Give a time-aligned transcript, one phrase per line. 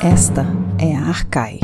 [0.00, 0.42] Esta
[0.80, 1.58] é a Arcai.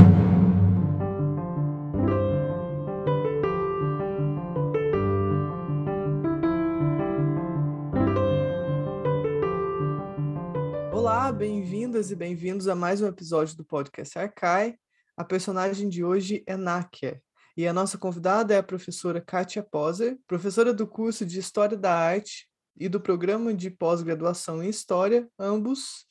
[10.91, 14.75] Olá, bem-vindas e bem-vindos a mais um episódio do podcast Arcai.
[15.15, 17.21] A personagem de hoje é Nákia,
[17.55, 21.95] e a nossa convidada é a professora Kátia Poser, professora do curso de História da
[21.95, 26.05] Arte e do programa de pós-graduação em História, ambos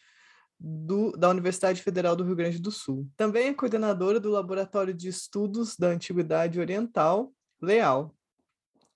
[0.67, 3.07] do, da Universidade Federal do Rio Grande do Sul.
[3.19, 8.17] Também é coordenadora do Laboratório de Estudos da Antiguidade Oriental, LEAL.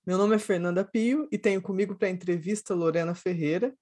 [0.06, 3.76] Meu nome é Fernanda Pio e tenho comigo para a entrevista Lorena Ferreira,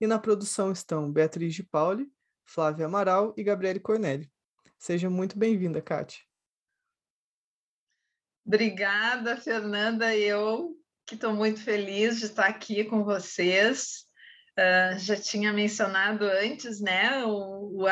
[0.00, 2.10] e na produção estão Beatriz de Pauli,
[2.44, 4.28] Flávia Amaral e Gabriele Cornélio.
[4.76, 6.20] Seja muito bem-vinda, Kátia.
[8.44, 10.16] Obrigada, Fernanda.
[10.16, 14.07] Eu que estou muito feliz de estar aqui com vocês.
[14.58, 17.86] Uh, já tinha mencionado antes, né, o, o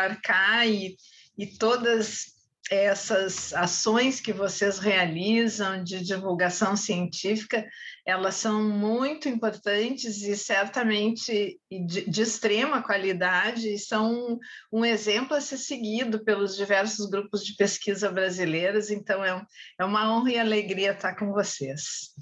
[0.66, 0.96] e,
[1.38, 2.36] e todas
[2.70, 7.64] essas ações que vocês realizam de divulgação científica,
[8.04, 14.38] elas são muito importantes e certamente de, de, extrema qualidade e são
[14.72, 18.90] um exemplo a ser seguido pelos diversos grupos de pesquisa brasileiros.
[18.90, 19.44] Então, é,
[19.78, 22.14] é uma honra e alegria estar com vocês.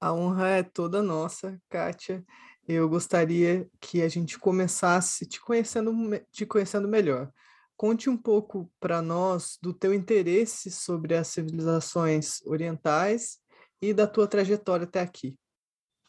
[0.00, 2.24] A honra é toda nossa, Kátia.
[2.66, 5.92] Eu gostaria que a gente começasse te conhecendo,
[6.32, 7.30] te conhecendo melhor.
[7.76, 13.38] Conte um pouco para nós do teu interesse sobre as civilizações orientais
[13.82, 15.36] e da tua trajetória até aqui.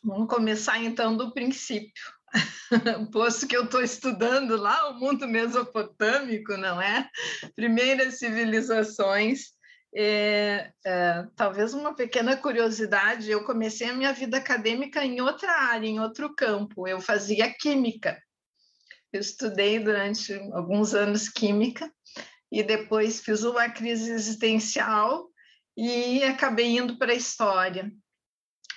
[0.04, 2.04] Vamos começar então do princípio.
[3.12, 7.10] Posto que eu estou estudando lá o mundo mesopotâmico, não é?
[7.56, 9.55] Primeiras civilizações.
[9.98, 15.88] É, é, talvez uma pequena curiosidade: eu comecei a minha vida acadêmica em outra área,
[15.88, 16.88] em outro campo.
[16.88, 18.22] Eu fazia química.
[19.14, 21.90] Eu estudei durante alguns anos química
[22.52, 25.30] e depois fiz uma crise existencial
[25.78, 27.90] e acabei indo para a história.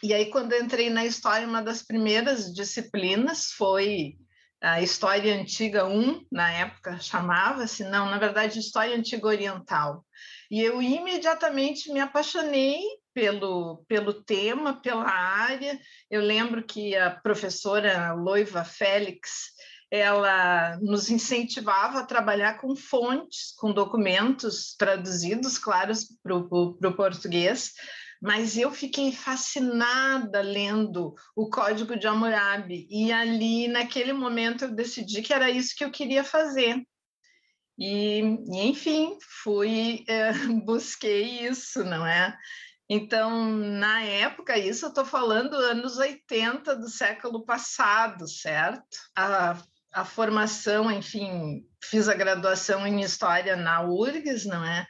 [0.01, 4.17] E aí, quando entrei na história, uma das primeiras disciplinas foi
[4.61, 10.05] a História Antiga 1, na época chamava-se, não, na verdade, História Antiga Oriental.
[10.51, 12.81] E eu imediatamente me apaixonei
[13.13, 15.79] pelo, pelo tema, pela área.
[16.11, 19.53] Eu lembro que a professora Loiva Félix,
[19.91, 25.93] ela nos incentivava a trabalhar com fontes, com documentos traduzidos, claro,
[26.23, 27.73] para o português,
[28.21, 35.23] mas eu fiquei fascinada lendo o Código de Hammurabi, e ali, naquele momento, eu decidi
[35.23, 36.83] que era isso que eu queria fazer.
[37.79, 40.33] E, enfim, fui, é,
[40.65, 42.37] busquei isso, não é?
[42.91, 48.97] Então, na época, isso eu estou falando anos 80 do século passado, certo?
[49.15, 49.63] A
[49.93, 54.87] a formação, enfim, fiz a graduação em História na URGS, não é?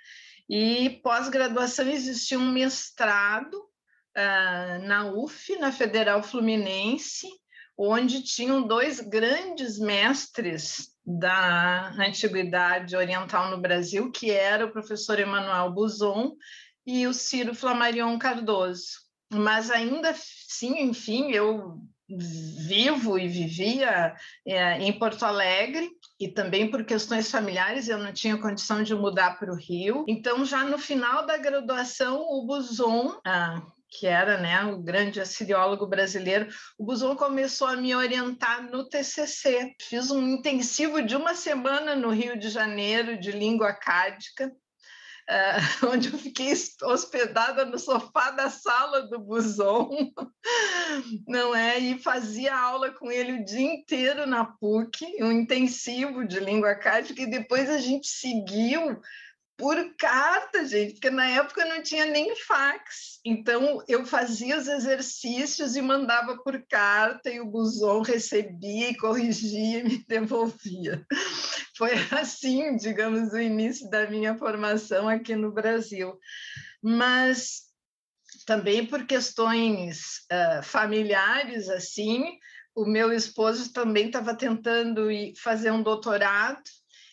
[0.48, 7.28] E pós-graduação existia um mestrado uh, na UF, na Federal Fluminense,
[7.76, 15.72] onde tinham dois grandes mestres da antiguidade oriental no Brasil, que era o professor Emanuel
[15.72, 16.36] Buzon
[16.86, 19.08] e o Ciro Flamarion Cardoso.
[19.32, 21.80] Mas ainda sim, enfim, eu
[22.10, 24.14] vivo e vivia
[24.46, 29.38] é, em Porto Alegre e também por questões familiares eu não tinha condição de mudar
[29.38, 30.04] para o Rio.
[30.08, 35.86] Então já no final da graduação o Buzon, ah, que era né, o grande assiriólogo
[35.86, 39.74] brasileiro, o Buzon começou a me orientar no TCC.
[39.80, 44.52] Fiz um intensivo de uma semana no Rio de Janeiro de língua cádica
[45.28, 49.90] uh, onde eu fiquei hospedada no sofá da sala do Buson,
[51.26, 51.78] não é?
[51.78, 57.22] E fazia aula com ele o dia inteiro na PUC, um intensivo de língua cádica,
[57.22, 59.00] e depois a gente seguiu
[59.58, 63.18] por carta, gente, porque na época não tinha nem fax.
[63.24, 69.80] Então eu fazia os exercícios e mandava por carta e o Buzon recebia e corrigia
[69.80, 71.04] e me devolvia.
[71.76, 76.16] Foi assim, digamos, o início da minha formação aqui no Brasil.
[76.80, 77.62] Mas
[78.46, 82.38] também por questões uh, familiares assim,
[82.76, 85.08] o meu esposo também estava tentando
[85.42, 86.62] fazer um doutorado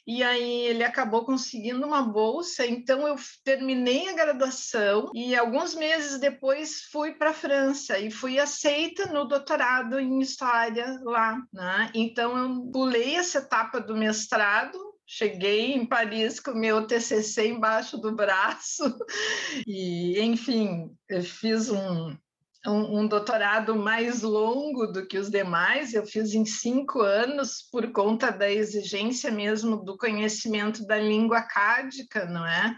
[0.07, 6.19] e aí ele acabou conseguindo uma bolsa, então eu terminei a graduação e alguns meses
[6.19, 11.89] depois fui para a França e fui aceita no doutorado em história lá, né?
[11.93, 18.15] Então eu pulei essa etapa do mestrado, cheguei em Paris com meu TCC embaixo do
[18.15, 18.83] braço
[19.65, 22.15] e, enfim, eu fiz um
[22.67, 27.91] um, um, doutorado mais longo do que os demais, eu fiz em cinco anos por
[27.91, 32.77] conta da exigência mesmo do conhecimento da língua cádica, não é?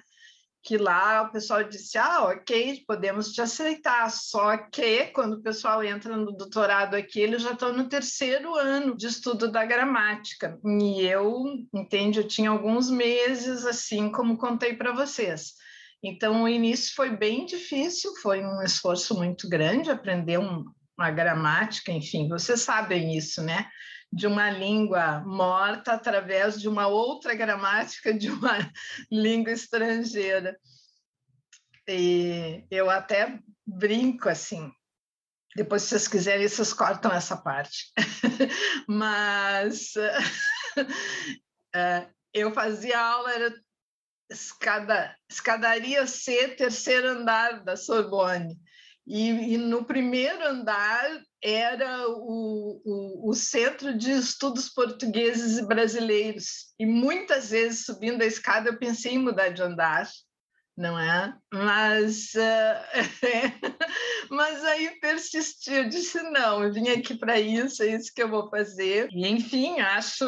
[0.64, 5.82] Que lá o pessoal disse, ah, ok, podemos te aceitar, só que quando o pessoal
[5.84, 11.06] entra no doutorado aqui, eles já estão no terceiro ano de estudo da gramática, e
[11.06, 15.54] eu, entende, eu tinha alguns meses, assim como contei para vocês,
[16.04, 20.66] então, o início foi bem difícil, foi um esforço muito grande aprender um,
[20.98, 23.68] uma gramática, enfim, vocês sabem isso, né?
[24.12, 28.58] De uma língua morta através de uma outra gramática de uma
[29.12, 30.58] língua estrangeira.
[31.88, 34.72] E eu até brinco assim,
[35.58, 37.92] depois, se vocês quiserem, vocês cortam essa parte.
[38.88, 40.12] Mas uh,
[42.32, 43.54] eu fazia aula, era
[44.30, 48.58] escada, escadaria C, terceiro andar da Sorbonne.
[49.06, 56.74] E, e no primeiro andar era o, o, o, Centro de Estudos Portugueses e Brasileiros.
[56.78, 60.10] E muitas vezes, subindo a escada, eu pensei em mudar de andar
[60.78, 61.34] não é?
[61.52, 68.14] Mas, uh, mas aí persisti, eu disse, não, eu vim aqui para isso, é isso
[68.14, 69.10] que eu vou fazer.
[69.12, 70.24] E, enfim, acho,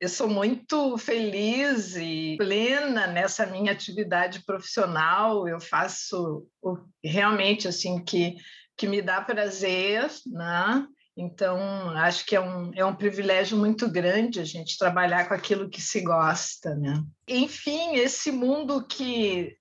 [0.00, 8.02] eu sou muito feliz e plena nessa minha atividade profissional, eu faço o, realmente, assim,
[8.04, 8.36] que,
[8.76, 10.86] que me dá prazer, né?
[11.16, 11.58] Então,
[11.96, 15.82] acho que é um, é um privilégio muito grande a gente trabalhar com aquilo que
[15.82, 17.02] se gosta, né?
[17.28, 19.54] Enfim, esse mundo que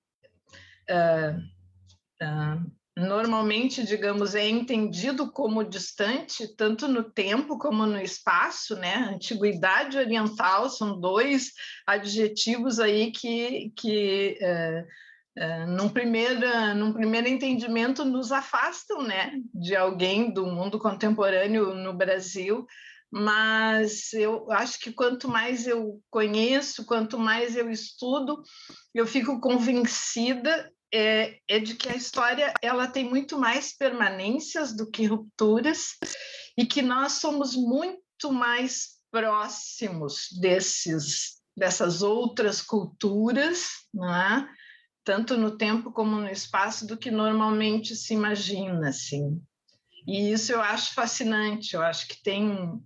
[0.90, 9.10] uh, normalmente, digamos, é entendido como distante, tanto no tempo como no espaço, né?
[9.14, 11.54] Antiguidade oriental são dois
[11.88, 16.42] adjetivos aí que, que uh, uh, num, primeiro,
[16.76, 19.32] num primeiro entendimento nos afastam, né?
[19.54, 22.68] De alguém do mundo contemporâneo no Brasil,
[23.12, 28.44] mas eu acho que quanto mais eu conheço, quanto mais eu estudo,
[28.94, 34.90] eu fico convencida é, é de que a história ela tem muito mais permanências do
[34.90, 35.98] que rupturas
[36.58, 44.48] e que nós somos muito mais próximos desses dessas outras culturas, é?
[45.04, 49.42] tanto no tempo como no espaço, do que normalmente se imagina, assim.
[50.08, 51.76] E isso eu acho fascinante.
[51.76, 52.82] Eu acho que tem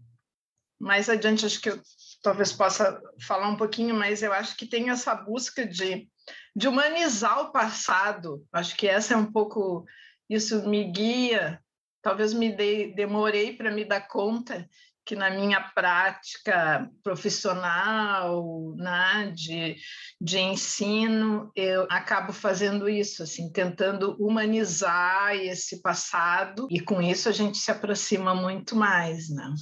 [0.79, 1.79] mais adiante, acho que eu
[2.21, 6.09] talvez possa falar um pouquinho, mas eu acho que tem essa busca de
[6.55, 8.45] de humanizar o passado.
[8.51, 9.85] Acho que essa é um pouco
[10.29, 11.61] isso me guia.
[12.01, 12.51] Talvez me
[12.93, 14.67] demorei para me dar conta
[15.05, 19.75] que na minha prática profissional, né, de,
[20.19, 27.33] de ensino, eu acabo fazendo isso, assim, tentando humanizar esse passado e com isso a
[27.33, 29.53] gente se aproxima muito mais, né?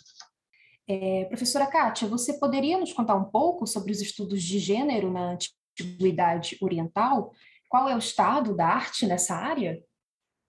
[0.87, 5.37] É, professora Kátia, você poderia nos contar um pouco sobre os estudos de gênero na
[5.79, 7.33] antiguidade oriental.
[7.69, 9.81] Qual é o estado da arte nessa área?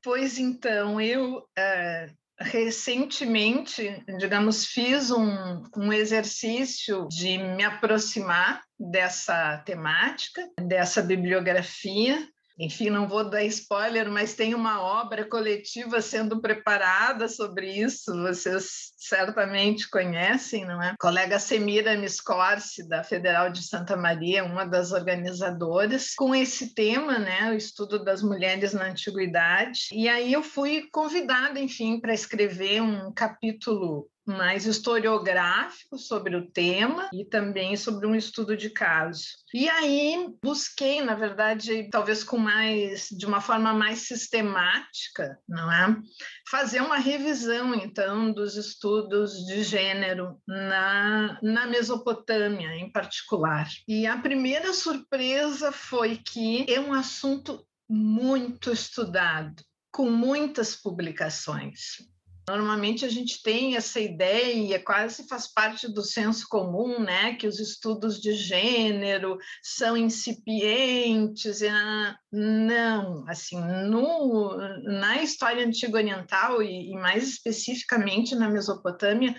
[0.03, 2.11] Pois então, eu é,
[2.41, 12.29] recentemente, digamos, fiz um, um exercício de me aproximar dessa temática, dessa bibliografia,
[12.63, 18.93] enfim, não vou dar spoiler, mas tem uma obra coletiva sendo preparada sobre isso, vocês
[18.97, 20.91] certamente conhecem, não é?
[20.91, 27.19] A colega Semira Miscorsi, da Federal de Santa Maria, uma das organizadoras, com esse tema,
[27.19, 29.89] né, o estudo das mulheres na antiguidade.
[29.93, 37.09] E aí eu fui convidada, enfim, para escrever um capítulo mais historiográfico sobre o tema
[37.13, 39.23] e também sobre um estudo de caso.
[39.55, 45.97] E aí busquei, na verdade, talvez com mais de uma forma mais sistemática, não é?
[46.51, 53.69] Fazer uma revisão então dos estudos de gênero na, na Mesopotâmia em particular.
[53.87, 61.99] E a primeira surpresa foi que é um assunto muito estudado, com muitas publicações.
[62.49, 67.61] Normalmente a gente tem essa ideia, quase faz parte do senso comum, né, que os
[67.61, 71.63] estudos de gênero são incipientes.
[71.63, 79.37] Ah, não, assim, no, na história antiga oriental e, e mais especificamente na Mesopotâmia,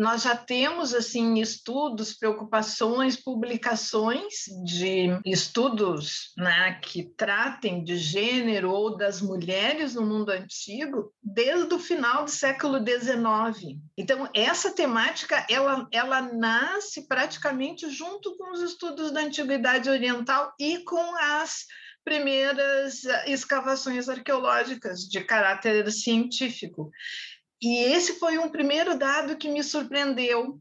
[0.00, 8.96] nós já temos assim estudos, preocupações, publicações de estudos né, que tratem de gênero ou
[8.96, 13.78] das mulheres no mundo antigo desde o final do século XIX.
[13.98, 20.78] Então essa temática ela, ela nasce praticamente junto com os estudos da antiguidade oriental e
[20.78, 21.66] com as
[22.04, 26.90] primeiras escavações arqueológicas de caráter científico.
[27.62, 30.60] E esse foi um primeiro dado que me surpreendeu.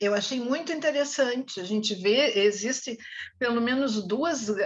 [0.00, 1.60] Eu achei muito interessante.
[1.60, 2.98] A gente vê, existe
[3.38, 4.56] pelo menos duas uh,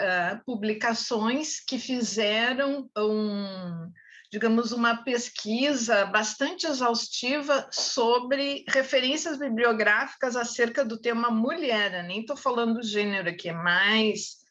[0.45, 3.91] publicações que fizeram um,
[4.35, 11.95] digamos, uma pesquisa bastante exaustiva sobre referências bibliográficas acerca do tema mulher.
[11.95, 14.44] Eu nem estou falando do gênero aqui, é mais,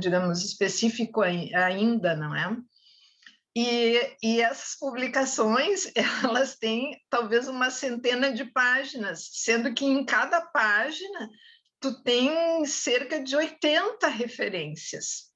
[0.00, 2.56] digamos, específico ainda, não é?
[3.56, 5.90] E, e essas publicações,
[6.24, 11.30] elas têm talvez uma centena de páginas, sendo que em cada página
[11.80, 15.30] tu tem cerca de 80 referências.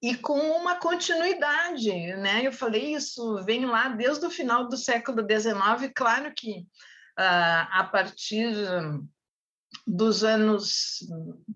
[0.00, 2.46] E com uma continuidade, né?
[2.46, 6.60] Eu falei isso, vem lá desde o final do século XIX, claro que
[7.18, 8.54] uh, a partir
[9.86, 11.00] dos anos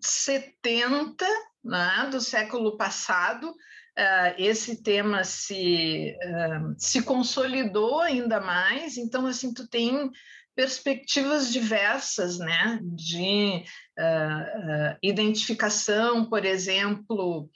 [0.00, 1.24] 70,
[1.64, 9.52] né, do século passado, uh, esse tema se, uh, se consolidou ainda mais, então, assim,
[9.52, 10.10] tu tem
[10.54, 13.64] perspectivas diversas, né, de
[13.98, 17.48] uh, identificação, por exemplo,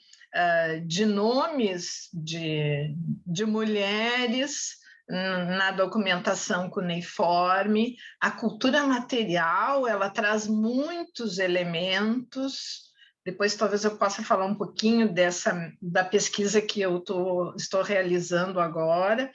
[0.87, 2.95] de nomes de,
[3.27, 4.77] de mulheres,
[5.09, 12.87] na documentação cuneiforme, a cultura material ela traz muitos elementos
[13.27, 18.61] depois, talvez eu possa falar um pouquinho dessa da pesquisa que eu tô, estou realizando
[18.61, 19.33] agora.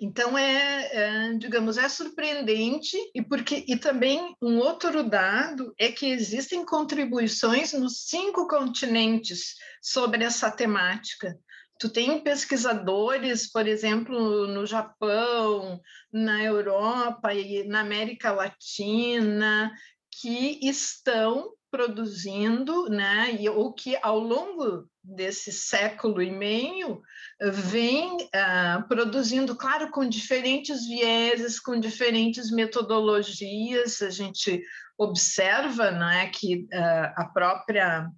[0.00, 6.06] Então é, é, digamos, é surpreendente e porque e também um outro dado é que
[6.06, 11.38] existem contribuições nos cinco continentes sobre essa temática.
[11.78, 15.80] Tu tem pesquisadores, por exemplo, no Japão,
[16.12, 19.72] na Europa e na América Latina,
[20.10, 27.02] que estão produzindo, né, e, ou que ao longo desse século e meio
[27.42, 34.62] vem uh, produzindo, claro, com diferentes vieses, com diferentes metodologias, a gente
[34.96, 38.08] observa né, que uh, a própria,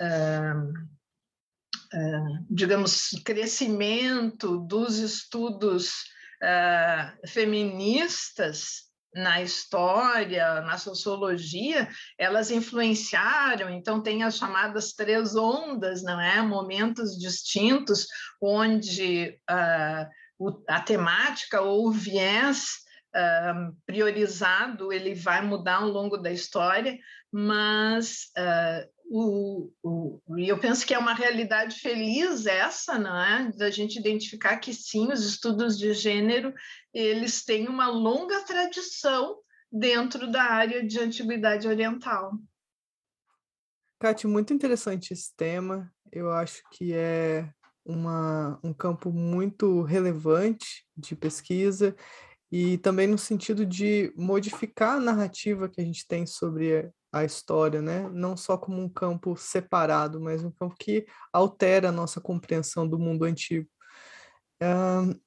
[0.00, 0.95] uh,
[2.50, 6.04] digamos, crescimento dos estudos
[7.26, 11.88] feministas na história, na sociologia,
[12.18, 16.42] elas influenciaram, então tem as chamadas três ondas, não é?
[16.42, 18.06] Momentos distintos
[18.40, 19.38] onde
[20.38, 22.84] o, a temática ou o viés
[23.86, 26.98] priorizado ele vai mudar ao longo da história,
[27.32, 28.30] mas
[29.08, 33.52] o, o, eu penso que é uma realidade feliz essa, não é?
[33.52, 36.52] Da gente identificar que sim, os estudos de gênero
[36.92, 39.38] eles têm uma longa tradição
[39.70, 42.32] dentro da área de antiguidade oriental.
[43.98, 45.90] Kátia, muito interessante esse tema.
[46.12, 47.48] Eu acho que é
[47.84, 51.94] uma, um campo muito relevante de pesquisa
[52.50, 57.82] e também no sentido de modificar a narrativa que a gente tem sobre a história,
[57.82, 58.08] né?
[58.10, 62.98] Não só como um campo separado, mas um campo que altera a nossa compreensão do
[62.98, 63.68] mundo antigo.
[64.62, 65.18] Uh,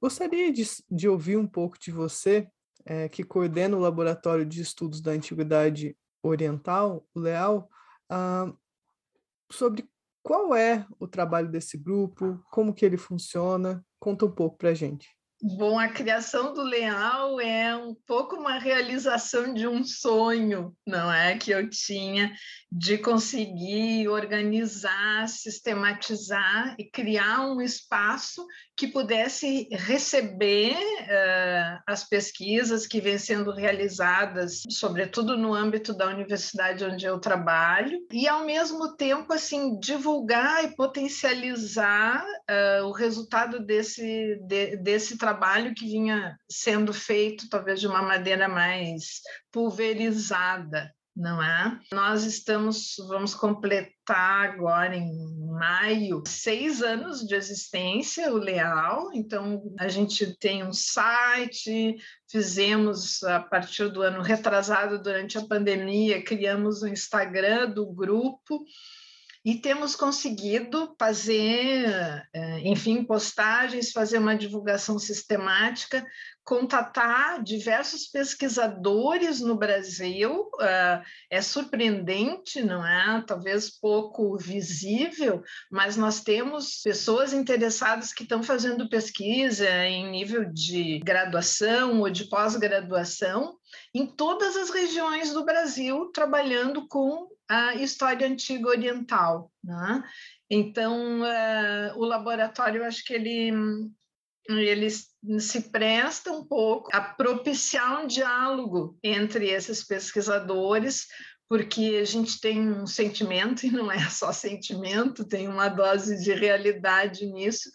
[0.00, 2.48] gostaria de, de, ouvir um pouco de você,
[2.84, 7.68] é, que coordena o Laboratório de Estudos da Antiguidade Oriental, o LEAL,
[8.12, 8.56] uh,
[9.50, 9.88] sobre
[10.22, 13.84] qual é o trabalho desse grupo, como que ele funciona.
[13.98, 15.16] Conta um pouco para a gente.
[15.42, 21.36] Bom, a criação do Leal é um pouco uma realização de um sonho, não é?
[21.36, 22.32] Que eu tinha
[22.72, 33.00] de conseguir organizar, sistematizar e criar um espaço que pudesse receber uh, as pesquisas que
[33.00, 39.32] vêm sendo realizadas, sobretudo no âmbito da universidade onde eu trabalho, e ao mesmo tempo
[39.32, 45.35] assim divulgar e potencializar uh, o resultado desse, de, desse trabalho
[45.74, 49.20] que vinha sendo feito, talvez de uma maneira mais
[49.52, 51.80] pulverizada, não é?
[51.90, 55.10] Nós estamos, vamos completar agora em
[55.48, 59.10] maio, seis anos de existência, o Leal.
[59.14, 61.96] Então, a gente tem um site,
[62.30, 68.64] fizemos a partir do ano retrasado, durante a pandemia, criamos o Instagram do grupo
[69.46, 76.04] e temos conseguido fazer, eh, enfim, postagens, fazer uma divulgação sistemática
[76.46, 80.48] contatar diversos pesquisadores no Brasil.
[80.54, 83.22] Uh, é surpreendente, não é?
[83.26, 91.00] Talvez pouco visível, mas nós temos pessoas interessadas que estão fazendo pesquisa em nível de
[91.00, 93.56] graduação ou de pós-graduação
[93.92, 99.52] em todas as regiões do Brasil, trabalhando com a história antiga oriental.
[99.62, 100.02] Né?
[100.50, 103.52] Então, uh, o laboratório, acho que ele
[104.48, 111.06] ele se presta um pouco a propiciar um diálogo entre esses pesquisadores,
[111.48, 116.32] porque a gente tem um sentimento, e não é só sentimento, tem uma dose de
[116.32, 117.70] realidade nisso,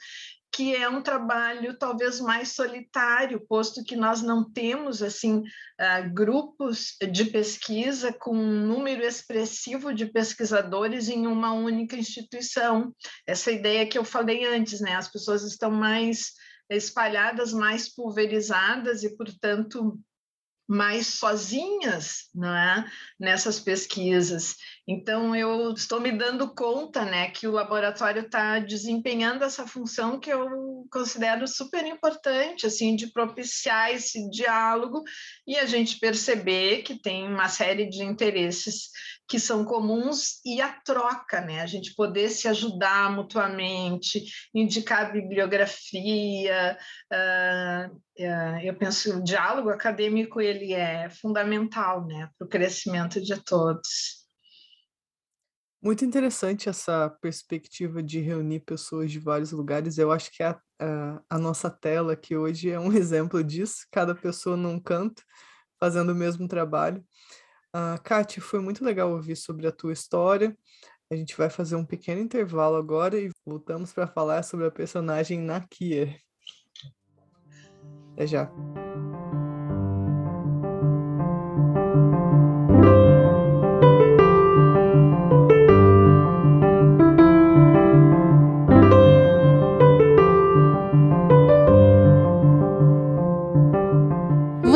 [0.54, 6.98] que é um trabalho talvez mais solitário, posto que nós não temos assim uh, grupos
[7.12, 12.94] de pesquisa com um número expressivo de pesquisadores em uma única instituição.
[13.26, 14.96] Essa ideia que eu falei antes, né?
[14.96, 16.34] As pessoas estão mais
[16.70, 19.98] espalhadas, mais pulverizadas e, portanto,
[20.68, 22.90] mais sozinhas não é?
[23.20, 24.56] nessas pesquisas.
[24.92, 30.30] Então, eu estou me dando conta né, que o laboratório está desempenhando essa função que
[30.30, 35.02] eu considero super importante, assim, de propiciar esse diálogo
[35.48, 38.90] e a gente perceber que tem uma série de interesses
[39.30, 41.62] que são comuns e a troca, né?
[41.62, 46.78] A gente poder se ajudar mutuamente, indicar bibliografia.
[47.10, 53.22] Uh, uh, eu penso que o diálogo acadêmico ele é fundamental, né, para o crescimento
[53.22, 54.21] de todos.
[55.84, 59.98] Muito interessante essa perspectiva de reunir pessoas de vários lugares.
[59.98, 64.14] Eu acho que a, a, a nossa tela aqui hoje é um exemplo disso, cada
[64.14, 65.24] pessoa num canto,
[65.80, 67.04] fazendo o mesmo trabalho.
[67.76, 70.56] Uh, foi muito legal ouvir sobre a tua história.
[71.10, 75.40] A gente vai fazer um pequeno intervalo agora e voltamos para falar sobre a personagem
[75.40, 76.16] Nakia.
[78.14, 78.52] Até já.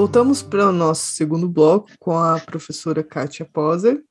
[0.00, 4.02] Voltamos para o nosso segundo bloco com a professora Kátia Poser.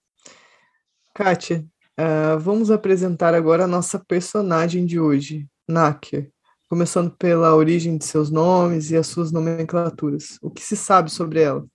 [1.15, 1.65] Kátia,
[1.99, 6.29] uh, vamos apresentar agora a nossa personagem de hoje, Nákia,
[6.69, 10.37] começando pela origem de seus nomes e as suas nomenclaturas.
[10.43, 11.65] O que se sabe sobre ela?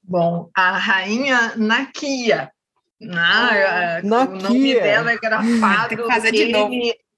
[0.00, 2.48] Bom, a rainha Nakia.
[3.10, 4.38] Ah, Nakia.
[4.38, 6.06] O nome dela é grafado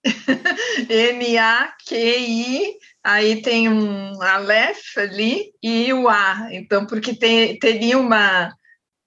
[0.88, 6.48] N-A-Q-I aí tem um Aleph ali e o A.
[6.50, 8.52] Então, porque tem, teria uma,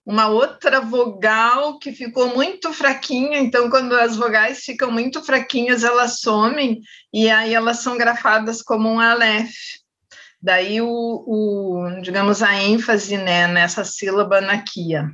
[0.05, 6.21] uma outra vogal que ficou muito fraquinha, então quando as vogais ficam muito fraquinhas, elas
[6.21, 6.79] somem
[7.13, 9.53] e aí elas são grafadas como um Aleph.
[10.41, 15.11] Daí o, o digamos a ênfase né, nessa sílaba naquia.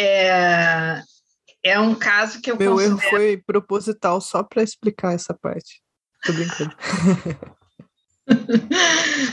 [0.00, 1.02] É,
[1.62, 2.98] é um caso que eu Meu considero...
[2.98, 5.84] erro foi proposital só para explicar essa parte.
[6.26, 6.74] Tô brincando.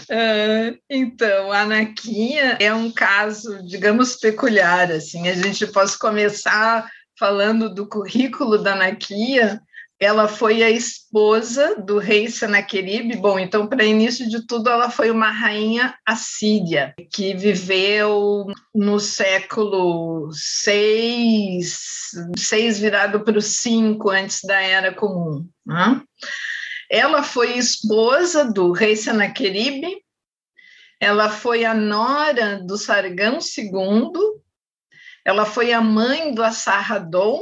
[0.10, 4.92] uh, então, a Anaquinha é um caso, digamos, peculiar.
[4.92, 9.60] Assim, a gente pode começar falando do currículo da Anaquia.
[10.00, 13.16] Ela foi a esposa do rei Senaqueribe.
[13.16, 20.30] Bom, então, para início de tudo, ela foi uma rainha assíria que viveu no século
[20.32, 25.48] 6, 6 virado para o 5 antes da Era Comum.
[25.66, 26.02] Né?
[26.96, 30.06] Ela foi esposa do rei Senaqueribe,
[31.00, 34.12] ela foi a nora do Sargão II,
[35.26, 37.42] ela foi a mãe do Assarradon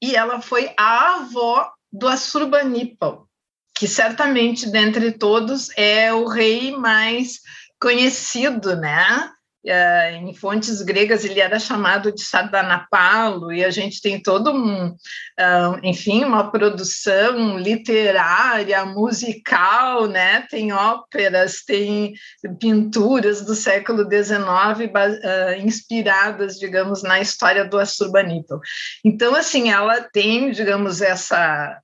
[0.00, 3.28] e ela foi a avó do Assurbanipal,
[3.76, 7.40] que certamente dentre todos é o rei mais
[7.80, 9.28] conhecido, né?
[9.64, 14.88] Uh, em fontes gregas ele era chamado de Sardanapalo, e a gente tem todo um,
[14.88, 20.46] uh, enfim, uma produção literária, musical, né?
[20.50, 22.12] Tem óperas, tem
[22.60, 28.60] pinturas do século XIX uh, inspiradas, digamos, na história do Assurbanipal.
[29.02, 31.80] Então, assim, ela tem, digamos, essa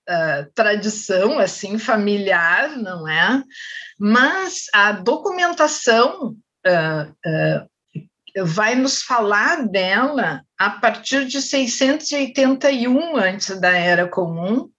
[0.54, 3.42] tradição, assim, familiar, não é?
[3.98, 7.69] Mas a documentação uh,
[8.44, 14.70] vai nos falar dela a partir de 681 antes da Era Comum,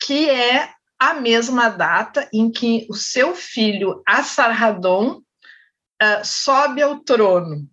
[0.00, 5.22] que é a mesma data em que o seu filho Assarhaddon
[6.02, 7.68] uh, sobe ao trono.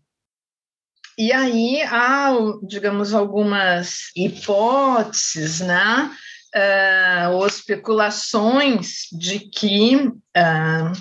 [1.17, 2.31] E aí há,
[2.63, 6.11] digamos, algumas hipóteses, né?
[6.55, 10.91] Uh, ou especulações de que, uh,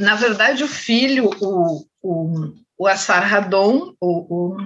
[0.00, 4.56] na verdade, o filho, o, o, o Assarhaddon, o, o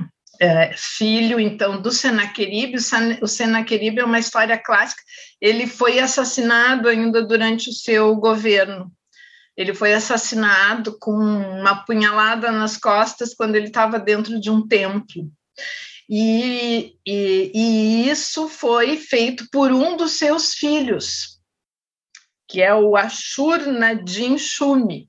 [0.40, 2.76] é, filho, então, do Senaqueribe.
[3.22, 5.02] O Senaqueribe é uma história clássica.
[5.40, 8.92] Ele foi assassinado ainda durante o seu governo.
[9.56, 15.30] Ele foi assassinado com uma punhalada nas costas quando ele estava dentro de um templo.
[16.08, 21.38] E, e, e, isso foi feito por um dos seus filhos,
[22.48, 25.08] que é o Ashur-Nadin Shumi,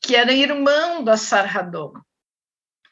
[0.00, 1.92] que era irmão do Assarhaddon.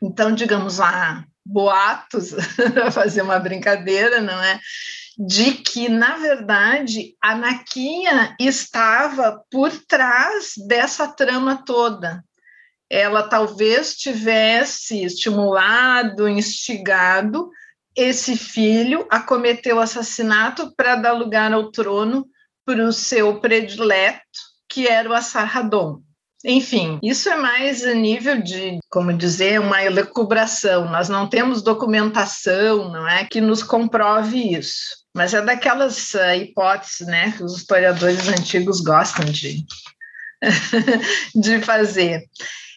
[0.01, 2.31] Então, digamos lá, boatos,
[2.73, 4.61] para fazer uma brincadeira, não é?
[5.19, 12.25] De que, na verdade, a Naquinha estava por trás dessa trama toda.
[12.89, 17.51] Ela talvez tivesse estimulado, instigado
[17.97, 22.25] esse filho a cometer o assassinato para dar lugar ao trono
[22.65, 24.23] para o seu predileto,
[24.69, 26.01] que era o Assarhaddon.
[26.51, 30.89] Enfim, isso é mais a nível de, como dizer, uma elucubração.
[30.91, 34.97] Nós não temos documentação, não é, que nos comprove isso.
[35.15, 39.67] Mas é daquelas uh, hipóteses, né, que os historiadores antigos gostam de,
[41.37, 42.25] de fazer.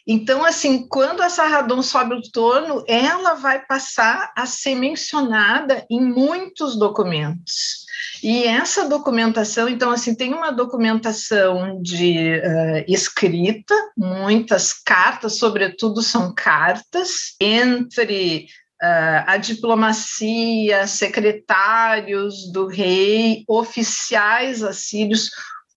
[0.06, 6.02] Então, assim, quando a Sarradon sobe o torno, ela vai passar a ser mencionada em
[6.02, 7.81] muitos documentos.
[8.24, 16.34] E essa documentação, então, assim, tem uma documentação de uh, escrita, muitas cartas, sobretudo são
[16.34, 18.46] cartas, entre
[18.82, 25.32] uh, a diplomacia, secretários do rei, oficiais assírios,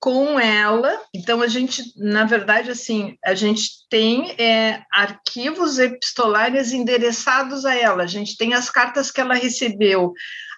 [0.04, 1.00] com ela.
[1.14, 8.02] Então a gente, na verdade, assim, a gente tem é, arquivos epistolares endereçados a ela.
[8.02, 10.12] A gente tem as cartas que ela recebeu,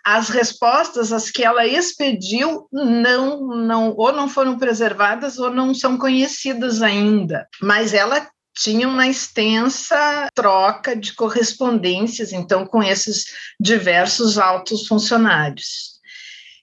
[0.04, 5.96] as respostas as que ela expediu não, não ou não foram preservadas ou não são
[5.96, 7.46] conhecidas ainda.
[7.62, 13.26] Mas ela tinha uma extensa troca de correspondências, então, com esses
[13.60, 15.95] diversos altos funcionários.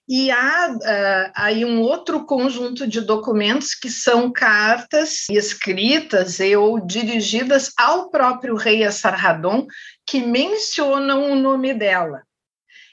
[0.07, 6.85] E há uh, aí um outro conjunto de documentos que são cartas escritas e ou
[6.85, 9.65] dirigidas ao próprio rei Assarhaddon
[10.05, 12.23] que mencionam o nome dela.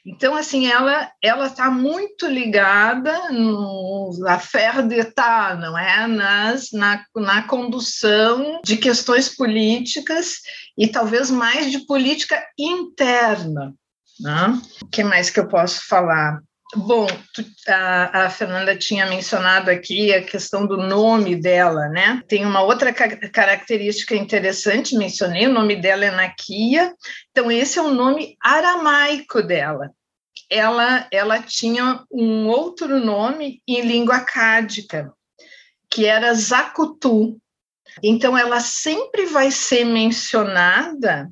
[0.07, 6.07] Então, assim, ela ela está muito ligada no affaire d'État, não é?
[6.07, 10.37] Nas, na, na condução de questões políticas
[10.79, 13.75] e talvez mais de política interna.
[14.19, 14.61] Né?
[14.83, 16.41] O que mais que eu posso falar?
[16.77, 17.07] Bom,
[17.67, 22.23] a, a, Fernanda tinha mencionado aqui a questão do nome dela, né?
[22.29, 26.95] Tem uma outra ca característica interessante, mencionei, o nome dela é Nakia,
[27.31, 29.91] então esse é o nome aramaico dela.
[30.49, 35.13] Ela, ela tinha um outro nome em língua acádica,
[35.91, 37.37] que era Zakutu.
[38.01, 41.29] Então ela sempre vai ser mencionada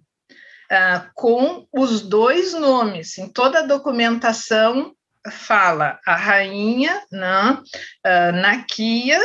[0.71, 4.97] uh, com os dois nomes, em toda a documentação
[5.31, 9.21] fala a rainha, né, uh, Nakia,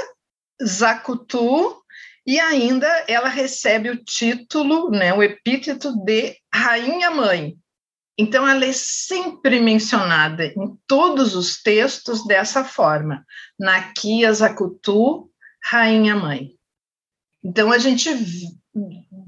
[0.63, 1.81] Zakutu,
[2.25, 7.55] e ainda ela recebe o título, né, o epíteto de rainha mãe.
[8.17, 13.25] Então ela é sempre mencionada em todos os textos dessa forma,
[13.59, 15.29] Nakia Zakutu,
[15.63, 16.51] rainha mãe.
[17.43, 18.09] Então a gente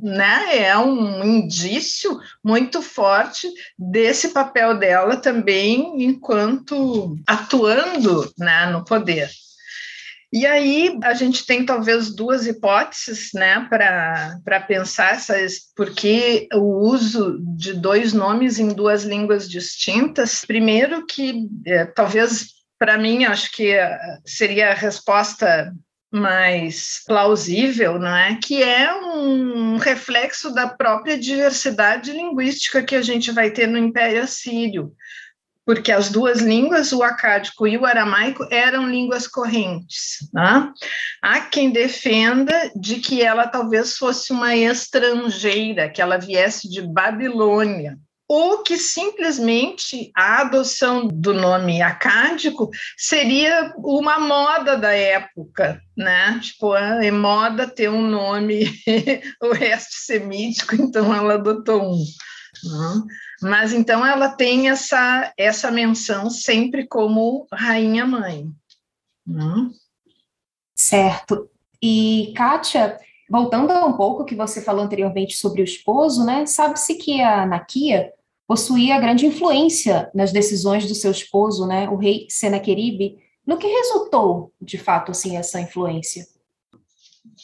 [0.02, 9.30] né, é um indício muito forte desse papel dela também enquanto atuando né, no poder.
[10.34, 17.40] E aí a gente tem talvez duas hipóteses né, para pensar essas, porque o uso
[17.56, 20.44] de dois nomes em duas línguas distintas.
[20.44, 23.78] Primeiro que é, talvez para mim acho que
[24.26, 25.74] seria a resposta
[26.16, 28.40] mais plausível, não é?
[28.42, 34.24] Que é um reflexo da própria diversidade linguística que a gente vai ter no Império
[34.24, 34.94] Assírio,
[35.66, 40.20] porque as duas línguas, o acádico e o aramaico, eram línguas correntes.
[40.34, 40.72] Né?
[41.22, 47.98] Há quem defenda de que ela talvez fosse uma estrangeira, que ela viesse de Babilônia,
[48.28, 56.40] ou que simplesmente a adoção do nome acádico seria uma moda da época, né?
[56.42, 58.66] Tipo, é moda ter um nome
[59.42, 62.04] o resto semítico, então ela adotou um.
[62.64, 63.04] Né?
[63.42, 68.50] Mas então ela tem essa, essa menção sempre como rainha mãe.
[69.26, 69.70] Né?
[70.76, 71.50] Certo.
[71.82, 72.98] E, Kátia,
[73.30, 76.46] voltando um pouco que você falou anteriormente sobre o esposo, né?
[76.46, 78.12] Sabe-se que a Nakia
[78.48, 83.18] possuía grande influência nas decisões do seu esposo, né, o rei Senaqueribe.
[83.46, 86.26] No que resultou, de fato, assim, essa influência?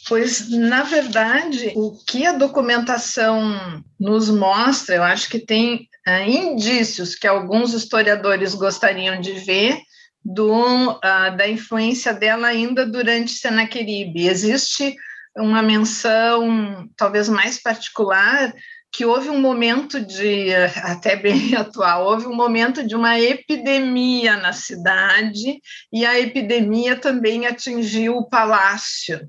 [0.08, 7.14] Pois, na verdade, o que a documentação nos mostra, eu acho que tem uh, indícios
[7.14, 9.78] que alguns historiadores gostariam de ver
[10.24, 14.26] do, uh, da influência dela ainda durante Senaqueribe.
[14.26, 14.96] Existe
[15.36, 18.52] uma menção, talvez mais particular,
[18.92, 24.52] que houve um momento de, até bem atual, houve um momento de uma epidemia na
[24.52, 25.58] cidade,
[25.90, 29.20] e a epidemia também atingiu o palácio.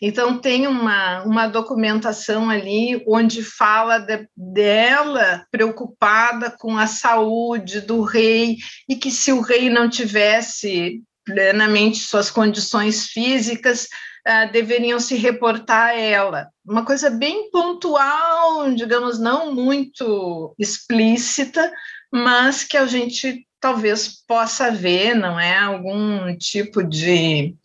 [0.00, 8.02] Então, tem uma, uma documentação ali onde fala de, dela preocupada com a saúde do
[8.02, 8.58] rei,
[8.88, 13.88] e que se o rei não tivesse plenamente suas condições físicas,
[14.28, 16.48] uh, deveriam se reportar a ela.
[16.66, 21.72] Uma coisa bem pontual, digamos, não muito explícita,
[22.12, 25.58] mas que a gente talvez possa ver, não é?
[25.58, 27.56] Algum tipo de,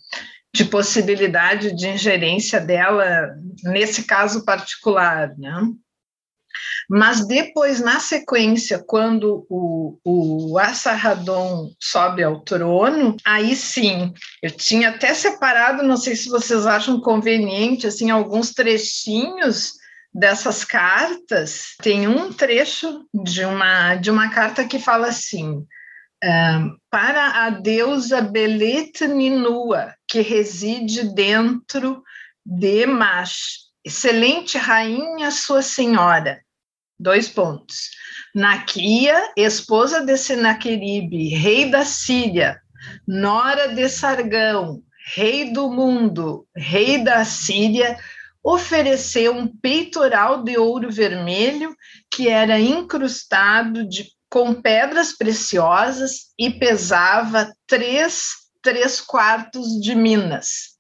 [0.53, 5.67] de possibilidade de ingerência dela nesse caso particular, né?
[6.89, 14.89] Mas depois, na sequência, quando o, o Assarradon sobe ao trono, aí sim, eu tinha
[14.89, 19.73] até separado, não sei se vocês acham conveniente, assim, alguns trechinhos
[20.13, 21.75] dessas cartas.
[21.81, 25.65] Tem um trecho de uma, de uma carta que fala assim,
[26.89, 32.03] para a deusa Belet Ninua, que reside dentro
[32.45, 36.41] de Mash, excelente rainha, sua senhora,
[36.99, 37.89] Dois pontos.
[38.33, 42.61] Naquia, esposa de Senaqueribe, rei da Síria,
[43.07, 44.81] nora de Sargão,
[45.13, 47.97] rei do mundo, rei da Síria,
[48.43, 51.75] ofereceu um peitoral de ouro vermelho
[52.09, 58.29] que era incrustado de, com pedras preciosas e pesava três,
[58.61, 60.72] três quartos de minas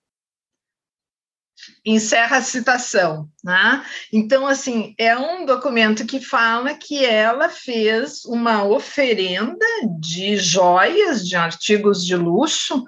[1.85, 3.27] encerra a citação.
[3.43, 3.85] Né?
[4.11, 9.65] Então, assim, é um documento que fala que ela fez uma oferenda
[9.99, 12.83] de joias, de artigos de luxo,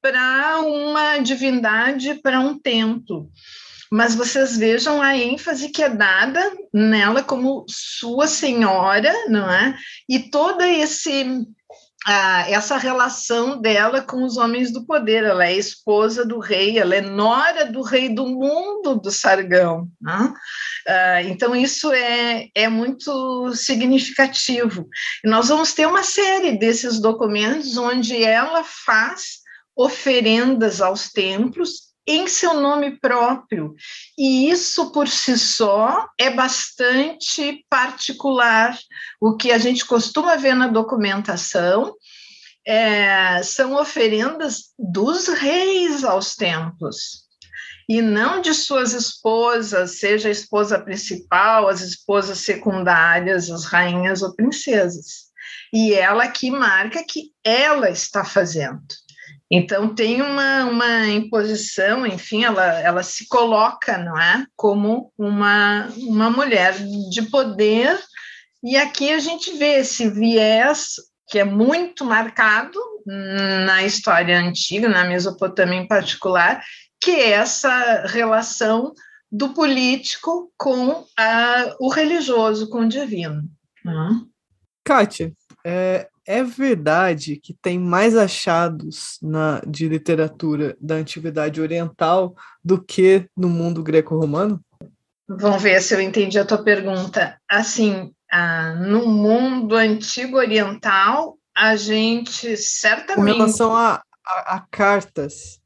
[0.00, 3.28] para uma divindade, para um templo.
[3.90, 6.40] Mas vocês vejam a ênfase que é dada
[6.72, 9.76] nela como sua senhora, não é?
[10.08, 11.46] E todo esse
[12.06, 15.24] essa relação dela com os homens do poder.
[15.24, 19.88] Ela é esposa do rei, ela é nora do rei do mundo do Sargão.
[20.00, 20.34] Né?
[20.86, 24.88] Ah, então, isso é, é muito significativo.
[25.24, 29.40] E nós vamos ter uma série desses documentos onde ela faz
[29.74, 33.74] oferendas aos templos em seu nome próprio.
[34.16, 38.78] E isso por si só é bastante particular.
[39.20, 41.94] O que a gente costuma ver na documentação
[42.66, 47.26] é, são oferendas dos reis aos templos.
[47.88, 54.34] E não de suas esposas, seja a esposa principal, as esposas secundárias, as rainhas ou
[54.34, 55.26] princesas.
[55.72, 58.82] E ela que marca que ela está fazendo.
[59.50, 66.30] Então tem uma, uma imposição, enfim, ela, ela se coloca, não é, como uma, uma
[66.30, 66.74] mulher
[67.10, 67.98] de poder,
[68.62, 70.94] e aqui a gente vê esse viés
[71.28, 76.62] que é muito marcado na história antiga, na Mesopotâmia em particular,
[77.00, 78.92] que é essa relação
[79.30, 83.42] do político com a, o religioso, com o divino.
[83.84, 84.20] Né?
[84.84, 85.32] Kátia,
[85.64, 92.34] é, é verdade que tem mais achados na, de literatura da antiguidade oriental
[92.64, 94.60] do que no mundo greco-romano?
[95.28, 97.40] Vamos ver se eu entendi a tua pergunta.
[97.48, 103.32] Assim, ah, no mundo antigo oriental, a gente certamente.
[103.32, 105.60] Com relação a, a, a cartas.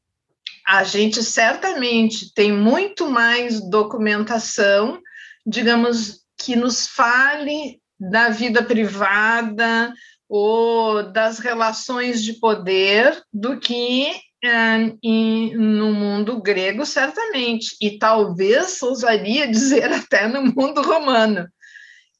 [0.67, 5.01] a gente certamente tem muito mais documentação,
[5.47, 9.93] digamos, que nos fale da vida privada
[10.31, 14.07] ou das relações de poder do que
[14.43, 21.49] é, em, no mundo grego, certamente, e talvez ousaria dizer até no mundo romano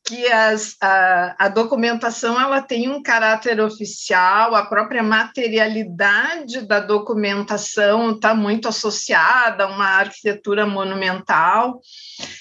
[0.03, 8.13] que as, a, a, documentação ela tem um caráter oficial, a própria materialidade da documentação
[8.13, 11.81] está muito associada a uma arquitetura monumental,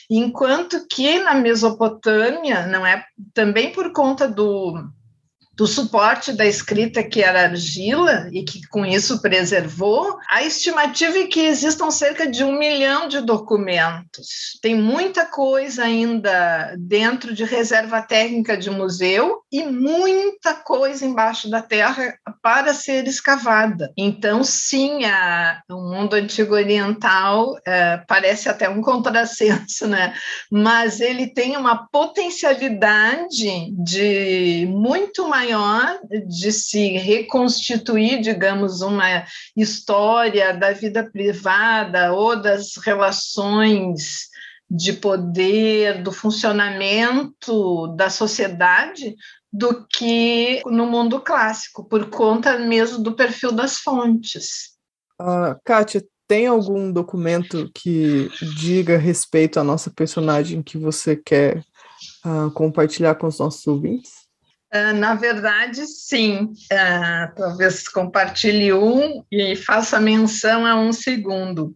[0.09, 3.05] enquanto que na Mesopotâmia, não é?
[3.33, 4.89] Também por conta do
[5.59, 11.27] do suporte da escrita que era argila e que com isso preservou, a estimativa é
[11.27, 14.57] que existam cerca de um milhão de documentos.
[14.61, 21.61] Tem muita coisa ainda dentro de reserva técnica de museu e muita coisa embaixo da
[21.61, 23.91] terra para ser escavada.
[23.97, 30.13] Então, sim, a, o mundo antigo oriental é, parece até um contrassenso, né?
[30.51, 40.53] Mas ele tem uma potencialidade de muito maior maior de se reconstituir, digamos, uma história
[40.53, 44.29] da vida privada ou das relações
[44.69, 49.15] de poder, do funcionamento da sociedade,
[49.51, 54.77] do que no mundo clássico, por conta mesmo do perfil das fontes.
[55.19, 61.63] Uh, Kátia, tem algum documento que diga respeito à nossa personagem que você quer
[62.23, 64.11] uh, compartilhar com os nossos ouvintes?
[64.71, 66.53] Uh, na verdade, sim.
[66.71, 71.75] Uh, talvez compartilhe um e faça menção a um segundo.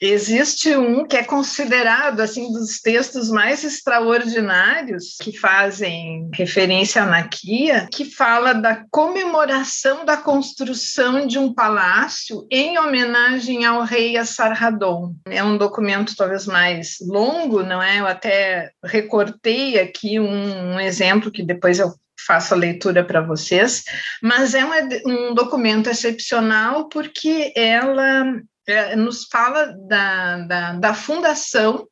[0.00, 7.88] Existe um que é considerado assim dos textos mais extraordinários que fazem referência à Naquia,
[7.92, 15.14] que fala da comemoração da construção de um palácio em homenagem ao rei Assarhaddon.
[15.26, 17.98] É um documento talvez mais longo, não é?
[17.98, 21.92] Eu até recortei aqui um, um exemplo que depois eu
[22.26, 23.84] faço a leitura para vocês,
[24.22, 24.70] mas é um,
[25.06, 28.24] um, documento excepcional porque ela
[28.68, 31.88] é, nos fala da, da, da fundação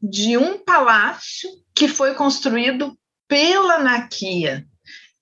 [0.00, 2.96] de um palácio que foi construído
[3.28, 4.64] pela Naquia,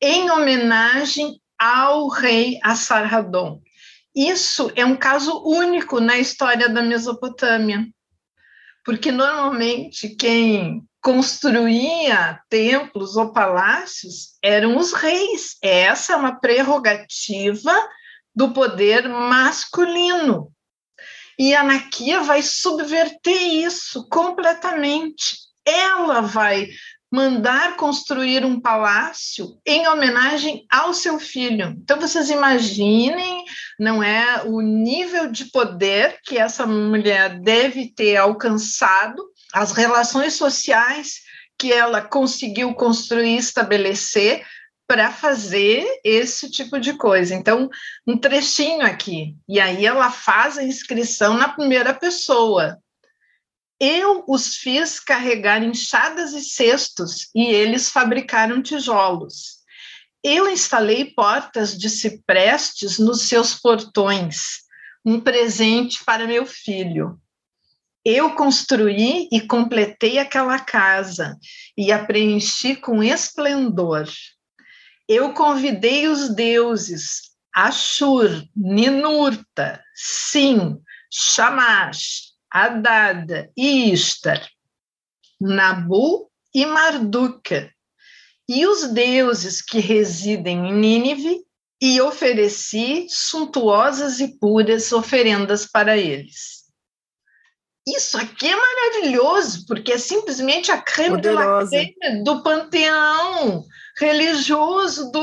[0.00, 3.60] em homenagem ao rei Assarhaddon.
[4.14, 7.86] Isso é um caso único na história da Mesopotâmia,
[8.84, 15.56] porque normalmente quem construía templos ou palácios eram os reis.
[15.62, 17.74] Essa é uma prerrogativa
[18.34, 20.52] do poder masculino.
[21.38, 25.36] E a Anakia vai subverter isso completamente.
[25.64, 26.68] Ela vai
[27.10, 31.74] mandar construir um palácio em homenagem ao seu filho.
[31.82, 33.44] Então vocês imaginem,
[33.78, 41.20] não é o nível de poder que essa mulher deve ter alcançado as relações sociais
[41.58, 44.44] que ela conseguiu construir estabelecer
[44.88, 47.34] para fazer esse tipo de coisa.
[47.34, 47.68] Então,
[48.06, 52.78] um trechinho aqui, e aí ela faz a inscrição na primeira pessoa.
[53.78, 59.58] Eu os fiz carregar enxadas e cestos, e eles fabricaram tijolos.
[60.24, 64.62] Eu instalei portas de ciprestes nos seus portões,
[65.04, 67.20] um presente para meu filho.
[68.04, 71.36] Eu construí e completei aquela casa
[71.76, 74.08] e a preenchi com esplendor.
[75.08, 84.46] Eu convidei os deuses Ashur, Ninurta, Sim, Shamash, Adad e Istar,
[85.40, 87.72] Nabu e Marduka,
[88.46, 91.44] e os deuses que residem em Nínive,
[91.80, 96.64] e ofereci suntuosas e puras oferendas para eles.
[97.86, 103.64] Isso aqui é maravilhoso, porque é simplesmente a creme de la creme do panteão
[103.98, 105.22] religioso do,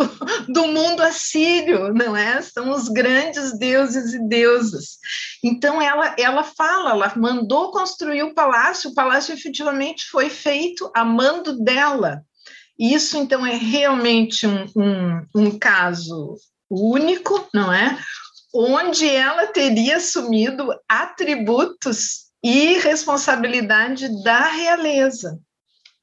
[0.52, 2.42] do mundo assírio, não é?
[2.42, 4.98] São os grandes deuses e deusas.
[5.44, 11.06] Então, ela, ela fala, ela mandou construir o palácio, o palácio efetivamente foi feito a
[11.06, 12.22] mando dela.
[12.78, 16.36] Isso, então, é realmente um, um, um caso
[16.70, 17.98] único, não é?
[18.54, 25.40] Onde ela teria assumido atributos e responsabilidade da realeza.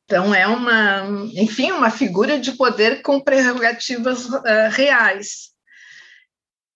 [0.04, 5.52] Então, é uma, enfim, uma figura de poder com prerrogativas uh, reais.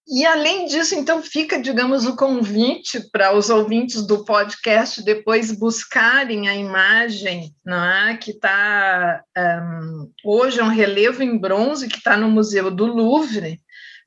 [0.09, 6.49] E, além disso, então, fica, digamos, o convite para os ouvintes do podcast depois buscarem
[6.49, 8.17] a imagem é?
[8.17, 13.61] que está, um, hoje, é um relevo em bronze que está no Museu do Louvre,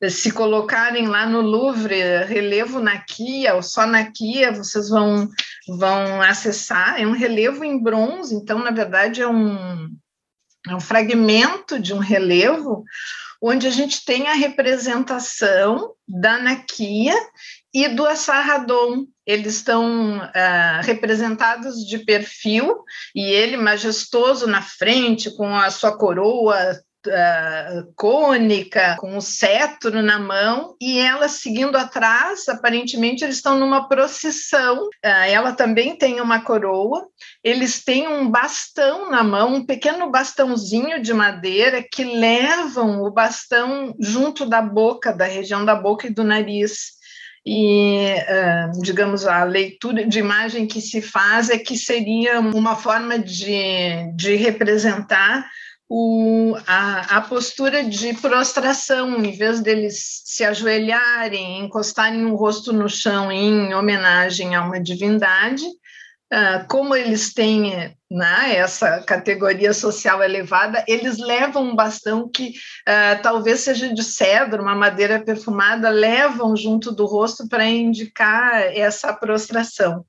[0.08, 5.28] se colocarem lá no Louvre relevo na Kia, ou só na Kia, vocês vão,
[5.68, 7.02] vão acessar.
[7.02, 9.90] É um relevo em bronze, então, na verdade, é um,
[10.68, 12.86] é um fragmento de um relevo
[13.42, 17.16] onde a gente tem a representação da Nakia
[17.74, 19.06] e do Assarradon.
[19.26, 22.84] Eles estão uh, representados de perfil,
[23.16, 26.58] e ele majestoso na frente, com a sua coroa
[27.10, 33.88] uh, cônica, com o cetro na mão, e ela seguindo atrás, aparentemente eles estão numa
[33.88, 34.86] procissão.
[34.86, 37.08] Uh, ela também tem uma coroa,
[37.44, 43.96] eles têm um bastão na mão, um pequeno bastãozinho de madeira que levam o bastão
[44.00, 47.00] junto da boca, da região da boca e do nariz
[47.46, 53.18] e, uh, digamos, a leitura de imagem que se faz é que seria uma forma
[53.18, 55.50] de, de representar
[55.90, 62.88] o, a, a, postura de prostração, em vez deles se ajoelharem, encostarem o rosto no
[62.88, 70.86] chão em homenagem a uma divindade, uh, como eles têm né, essa categoria social elevada,
[70.88, 76.92] eles levam um bastão que uh, talvez seja de cedro, uma madeira perfumada, levam junto
[76.92, 80.06] do rosto para indicar essa prostração.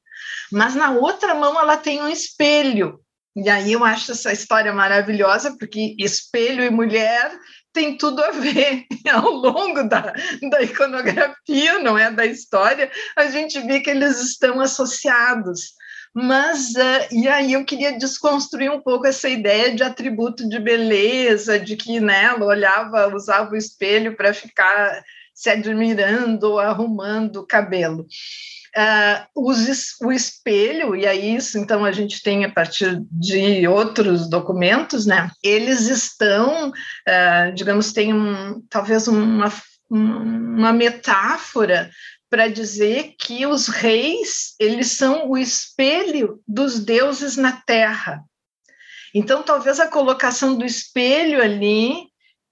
[0.53, 3.01] Mas na outra mão ela tem um espelho,
[3.37, 7.31] e aí eu acho essa história maravilhosa, porque espelho e mulher
[7.73, 10.13] tem tudo a ver ao longo da,
[10.51, 12.11] da iconografia, não é?
[12.11, 15.73] Da história, a gente vê que eles estão associados.
[16.13, 21.59] Mas, uh, e aí eu queria desconstruir um pouco essa ideia de atributo de beleza,
[21.59, 28.07] de que né, ela olhava, usava o espelho para ficar se admirando, arrumando o cabelo.
[28.77, 29.27] Uh,
[30.07, 35.29] o espelho, e aí isso então a gente tem a partir de outros documentos, né?
[35.43, 39.53] Eles estão, uh, digamos, tem um, talvez uma,
[39.91, 41.91] uma metáfora
[42.31, 48.23] para dizer que os reis eles são o espelho dos deuses na terra.
[49.13, 52.05] Então, talvez a colocação do espelho ali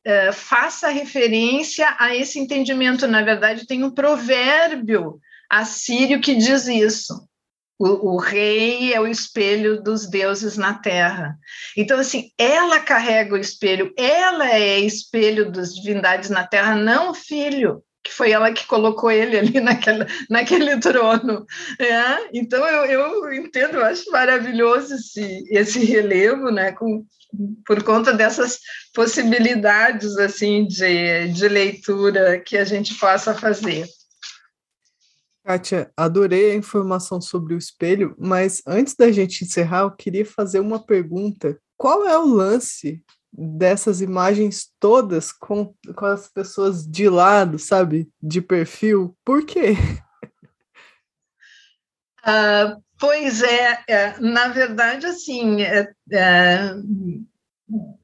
[0.04, 3.06] uh, faça referência a esse entendimento.
[3.06, 7.26] Na verdade, tem um provérbio assírio que diz isso.
[7.78, 11.38] O, o, rei é o espelho dos deuses na terra.
[11.76, 17.14] Então, assim, ela carrega o espelho, ela é espelho das divindades na terra, não o
[17.14, 21.46] filho, que foi ela que colocou ele ali naquela, naquele trono.
[21.78, 22.28] É?
[22.34, 27.04] Então, eu, eu entendo, eu acho maravilhoso esse, esse relevo, né, com,
[27.64, 28.58] por conta dessas
[28.92, 33.86] possibilidades assim de, de leitura que a gente possa fazer.
[35.48, 40.60] Kátia, adorei a informação sobre o espelho, mas antes da gente encerrar, eu queria fazer
[40.60, 41.58] uma pergunta.
[41.74, 48.10] Qual é o lance dessas imagens todas com, com as pessoas de lado, sabe?
[48.22, 49.16] De perfil?
[49.24, 49.70] Por quê?
[52.20, 56.74] Uh, pois é, é, na verdade, assim, é, é,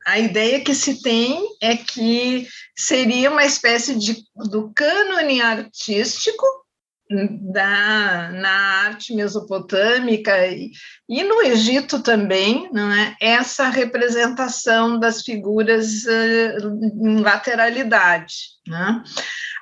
[0.07, 6.64] a ideia que se tem é que seria uma espécie de do cânone artístico
[7.11, 8.51] da, na
[8.87, 10.71] arte mesopotâmica e,
[11.09, 13.15] e, no Egito também, não é?
[13.21, 18.35] essa representação das figuras uh, em lateralidade.
[18.67, 19.03] Né?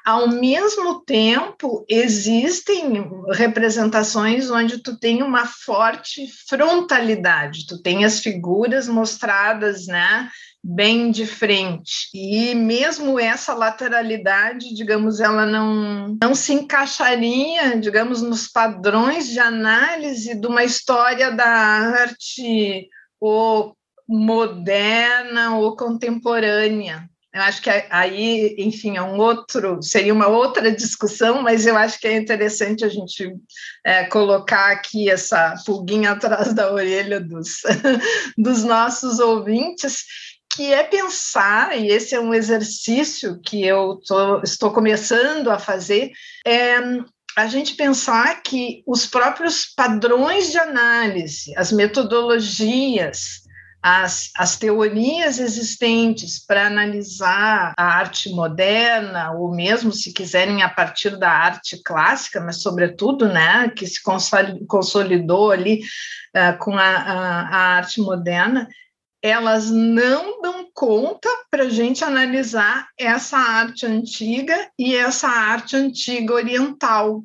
[0.04, 8.88] Ao mesmo tempo, existem representações onde tu tem uma forte frontalidade, tu tem as figuras
[8.88, 10.28] mostradas, né,
[10.62, 12.08] bem de frente.
[12.14, 20.34] E mesmo essa lateralidade, digamos, ela não, não se encaixaria, digamos, nos padrões de análise
[20.34, 22.88] de uma história da arte
[23.20, 23.76] ou
[24.08, 27.08] moderna ou contemporânea.
[27.34, 31.98] Eu acho que aí, enfim, é um outro, seria uma outra discussão, mas eu acho
[31.98, 33.34] que é interessante a gente
[33.86, 37.62] é, colocar aqui essa pulguinha atrás da orelha dos,
[38.36, 40.04] dos nossos ouvintes,
[40.54, 46.12] que é pensar, e esse é um exercício que eu tô, estou começando a fazer,
[46.46, 46.76] é
[47.36, 53.42] a gente pensar que os próprios padrões de análise, as metodologias,
[53.82, 61.16] as, as teorias existentes para analisar a arte moderna, ou mesmo, se quiserem, a partir
[61.18, 64.00] da arte clássica, mas, sobretudo, né, que se
[64.68, 65.80] consolidou ali
[66.36, 68.68] uh, com a, a, a arte moderna,
[69.22, 76.34] elas não dão conta para a gente analisar essa arte antiga e essa arte antiga
[76.34, 77.22] oriental.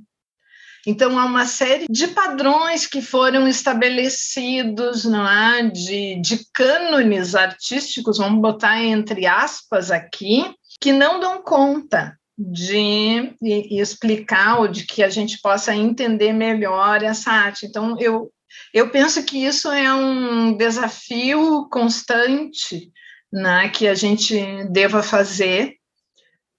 [0.86, 5.70] Então, há uma série de padrões que foram estabelecidos, não é?
[5.70, 10.45] de, de cânones artísticos, vamos botar entre aspas aqui,
[10.80, 17.32] que não dão conta de explicar ou de que a gente possa entender melhor essa
[17.32, 17.66] arte.
[17.66, 18.32] Então, eu,
[18.74, 22.91] eu penso que isso é um desafio constante
[23.32, 24.36] né, que a gente
[24.72, 25.76] deva fazer,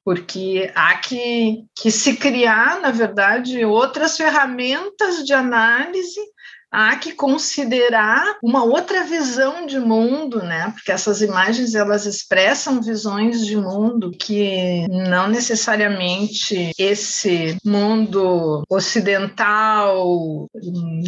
[0.05, 6.21] porque há que, que se criar, na verdade, outras ferramentas de análise
[6.71, 10.71] há que considerar uma outra visão de mundo, né?
[10.75, 20.49] Porque essas imagens elas expressam visões de mundo que não necessariamente esse mundo ocidental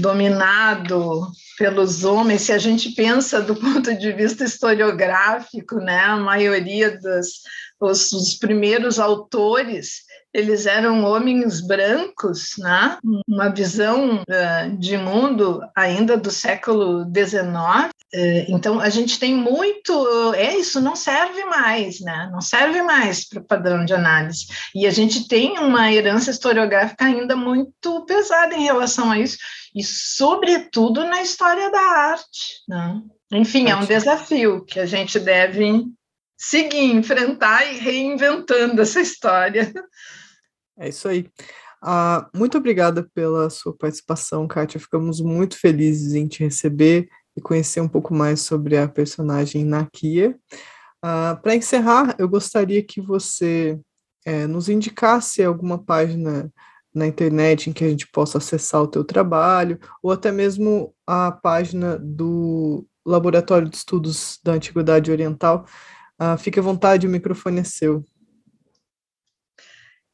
[0.00, 6.98] dominado pelos homens, se a gente pensa do ponto de vista historiográfico, né, a maioria
[6.98, 7.40] dos
[7.80, 10.02] os, os primeiros autores
[10.32, 12.98] eles eram homens brancos, né?
[13.28, 17.90] uma visão uh, de mundo ainda do século XIX.
[18.14, 20.34] Uh, então, a gente tem muito.
[20.34, 22.28] É isso, não serve mais, né?
[22.32, 24.46] não serve mais para o padrão de análise.
[24.74, 29.36] E a gente tem uma herança historiográfica ainda muito pesada em relação a isso,
[29.74, 32.62] e, sobretudo, na história da arte.
[32.68, 33.00] Né?
[33.32, 35.84] Enfim, é um desafio que a gente deve
[36.40, 39.70] seguir, enfrentar e reinventando essa história.
[40.78, 41.28] É isso aí.
[41.82, 44.80] Ah, muito obrigada pela sua participação, Kátia.
[44.80, 50.34] Ficamos muito felizes em te receber e conhecer um pouco mais sobre a personagem Nakia.
[51.02, 53.78] Ah, Para encerrar, eu gostaria que você
[54.24, 56.50] é, nos indicasse alguma página
[56.94, 61.30] na internet em que a gente possa acessar o teu trabalho, ou até mesmo a
[61.30, 65.66] página do Laboratório de Estudos da Antiguidade Oriental.
[66.22, 68.04] Ah, fique à vontade, o microfone é seu.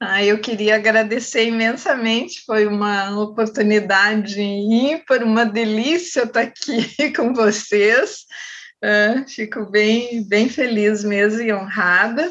[0.01, 8.25] Ah, eu queria agradecer imensamente, foi uma oportunidade ímpar, uma delícia estar aqui com vocês.
[8.77, 12.31] Uh, fico bem, bem feliz mesmo e honrada.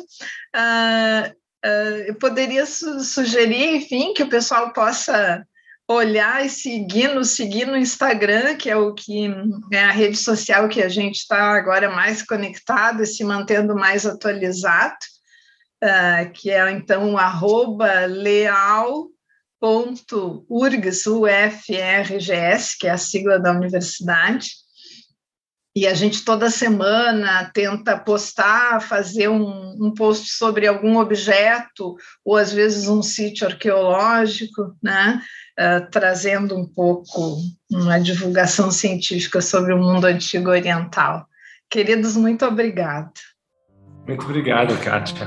[0.55, 1.29] Uh,
[1.65, 5.45] uh, eu poderia su sugerir, enfim, que o pessoal possa
[5.87, 9.27] olhar e seguir, nos seguir no Instagram, que é o que
[9.71, 14.05] é a rede social que a gente está agora mais conectado e se mantendo mais
[14.05, 14.97] atualizado
[15.83, 19.09] uh, que é então arroba leal.urgs,
[21.07, 24.49] UFRGS, que é a sigla da universidade,
[25.77, 32.37] e a gente toda semana tenta postar, fazer um, um, post sobre algum objeto, ou
[32.37, 35.21] às vezes um sítio arqueológico, né?
[35.57, 37.37] Uh, trazendo um pouco
[37.71, 41.25] uma divulgação científica sobre o mundo antigo oriental.
[41.69, 43.11] Queridos, muito obrigada.
[44.05, 45.25] Muito obrigado, Kátia.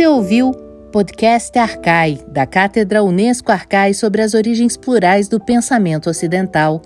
[0.00, 0.52] Você ouviu
[0.90, 6.80] Podcast Arcai, da Cátedra Unesco Arcai sobre as origens plurais do pensamento ocidental.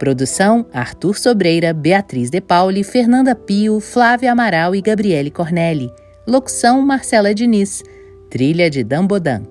[0.00, 5.92] Produção: Arthur Sobreira, Beatriz De Pauli, Fernanda Pio, Flávia Amaral e Gabriele Cornelli.
[6.26, 7.84] Locução: Marcela Diniz.
[8.28, 9.44] Trilha de Dambodan.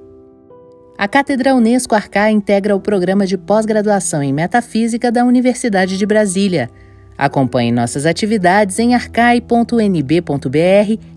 [0.97, 6.69] A Cátedra Unesco Arcai integra o programa de pós-graduação em Metafísica da Universidade de Brasília.
[7.17, 9.45] Acompanhe nossas atividades em arcai.nb.br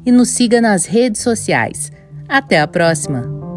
[0.07, 1.90] e nos siga nas redes sociais.
[2.28, 3.47] Até a próxima!